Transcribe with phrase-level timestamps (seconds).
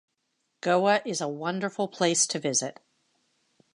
[0.61, 2.79] Goa is a wonderful place to visit.